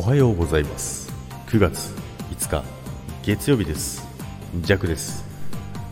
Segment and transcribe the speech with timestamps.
[0.00, 1.12] おはようございます。
[1.48, 1.94] 9月
[2.30, 2.64] 5日
[3.22, 4.08] 月曜日です。
[4.62, 5.26] ジャクです。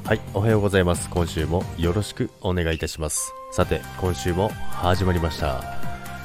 [0.06, 1.10] はいおはようございます。
[1.10, 3.34] 今週もよろしくお願いいたします。
[3.52, 5.62] さて今週も始まりました。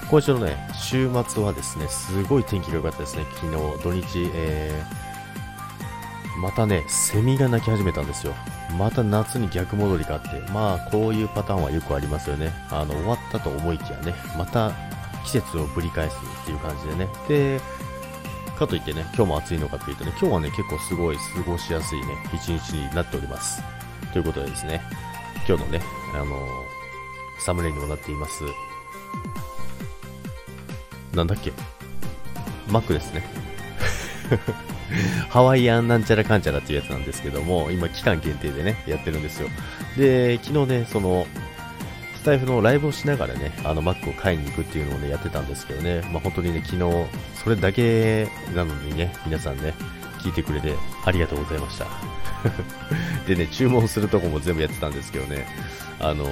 [0.09, 3.25] 今週のね週末はですねすごい天気が良かったですね。
[3.35, 8.33] 昨日土日、えー、またねセミが鳴き始めたんですよ。
[8.79, 12.53] また夏に逆戻りがあってまあこういうパターンはよくありますよね。
[12.69, 14.71] あの終わったと思いきやねまた
[15.23, 17.07] 季節をぶり返すっていう感じでね。
[17.27, 17.61] で、
[18.57, 23.61] かといってね、今日も暑いのかというとね、今日はね、結構すごい過ごしやすいね、一日になっております。
[24.11, 24.81] ということでですね、
[25.47, 25.81] 今日のね、
[26.13, 26.29] あのー、
[27.39, 28.43] サムネにもなっています。
[31.13, 31.51] なんだっけ
[32.69, 33.23] マックですね。
[35.29, 39.49] ハワイアンなんちゃらかんちゃらっていうやつなんですけども、今期間限定でね、やってるんですよ。
[39.97, 41.27] で、昨日ね、その、
[42.23, 49.73] スタイフのライブをしながらね、あの Mac を買いに行くっていうのをね、やってたんですけどね、まあ、本当にね、昨日、それだけなのにね、皆さんね、
[50.19, 51.85] 聞いてくれてありがとうございました。
[53.27, 55.45] でね、注文するとこも全部やってたんですけどね、
[55.99, 56.23] あの、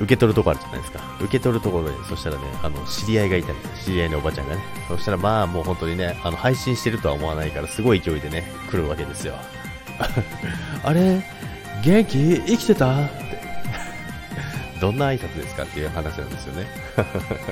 [0.00, 0.98] 受け取るとこあるじゃないですか。
[1.20, 9.36] 受け取るところで、そしたらね、あの、知り合いがいたり、知り合いのおばちゃんがね、そしたらまあもう本当にね、あの、配信してるとは思わないから、すごい勢いでね、来るわけですよ。
[10.82, 11.24] あれ
[11.84, 12.42] 元気？
[12.44, 13.08] 生きてた？
[14.84, 16.66] どんな挨拶ですかっていう話なんですよね。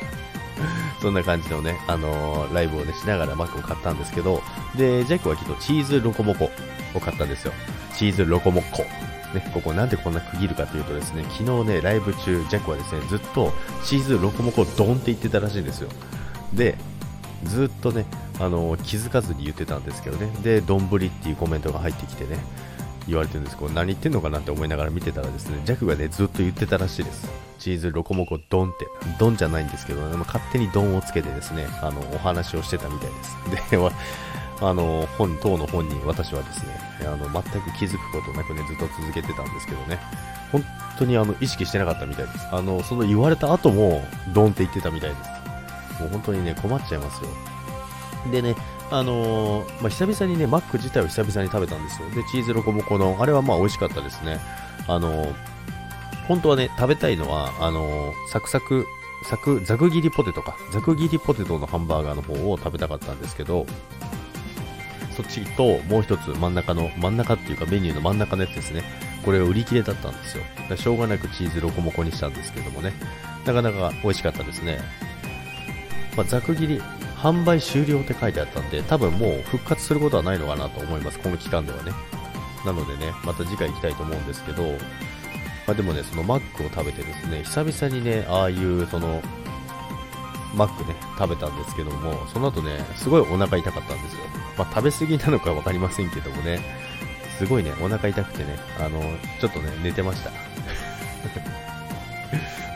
[1.01, 4.43] そんな感じのね、あのー、ライブをね、しながらマックを買ったんですけど、
[4.77, 6.51] で、ジャックはきっとチーズロコモコ
[6.95, 7.55] を買ったんですよ。
[7.97, 8.83] チーズロコモコ。
[9.33, 13.51] ね、ここなんでこんな区切るかというとですね、昨日ね、ライブ中、ジャックはですね、ずっと
[13.83, 15.89] チーズロコモコドンって言ってたらしいんですよ。
[16.53, 16.77] で、
[17.45, 18.05] ずっとね、
[18.41, 22.37] あのー、気づかずに言ってたんですけどね、で、丼っていうコメントが入ってきてね、
[23.07, 27.29] 言われてるんですけど、何言ってんのかなって思いながら見てたらですね、ジャックがね、ずっと言ってたらしいです。
[27.59, 28.87] チーズロコモコドンって、
[29.19, 33.71] ドンじゃないんですけど、ね、勝手にドンをつけてですね、あの、お話をしてたみたいです。
[33.71, 33.79] で、
[34.61, 39.99] あの、本、当の本人、私はですね、あの、全く気づくことなくね、ずっと続けてたんですけどね、
[40.53, 40.65] 本
[40.99, 42.49] 当にあの、意識してなかったみたいです。
[42.53, 46.01] あの、その言われた後も、ドンって言ってたみたいです。
[46.01, 47.31] もう本当にね、困っちゃいますよ。
[48.31, 48.55] でね、
[48.93, 52.11] あのー、まあ、久々にね、マック自体を久々に食べたんですよ。
[52.11, 54.39] で、チーズロコモコの、あれはまあ美味しかったですね。
[54.87, 55.35] あのー、
[56.29, 58.87] 本当はね、食べたいのは、あのー、サクサク、
[59.25, 60.57] サク、ザク切りポテトか。
[60.73, 63.67] ザク切りポテトのハンバーガーの方を食べたかったんですけど、
[65.17, 68.83] そっちと、もう一つ真ん中の、真ん中っていうかメニューの真ん中のやつですね。
[69.25, 70.45] これ売り切れだったんですよ。
[70.69, 72.93] だしょうがなくチーズロコモコにしたんですけどもね。
[73.47, 74.81] なかなか美味しかったですね。
[76.17, 76.83] まあ、ざく切り、
[77.23, 81.93] 販売終了って書いてあったんで、多分もう復活することはないのかなと思います、この期間ではね。
[82.67, 84.69] なのでね、また次回行きたいと思うんですけど、ま
[85.69, 89.23] あ、でもね、そのマックを食べてですね、久々にね、ああいうその、
[90.57, 94.21] マックね、食べたんですけども、その後ね、すごいお腹痛かったんですよ。
[94.59, 96.61] まあ、食べ過ぎなのかわかりませんけどもね、
[97.39, 99.01] すごいね、お腹痛くてね、あの、
[99.41, 100.33] ちょっとね、寝てました。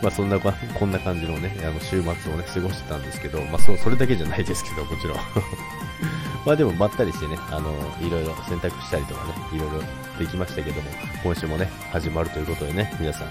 [0.02, 5.16] まあそんな、こんな感じのね、あの週末をね、過ごしてたんですけど、まあそそれだけじゃないですけど、もちろん。
[6.44, 7.70] まあでもまったりしてね、あの、
[8.00, 9.82] いろいろ選択したりとかね、いろいろ
[10.18, 10.90] できましたけども、
[11.22, 13.28] 今週もね、始まるということでね、皆さん、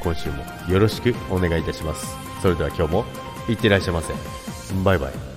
[0.00, 2.06] 今週もよろしくお願いいたします。
[2.40, 3.04] それでは今日も、
[3.48, 4.12] いってらっしゃいませ。
[4.84, 5.35] バイバイ。